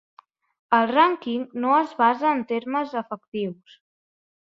[0.77, 3.81] El rànquing no es basa en termes efectius.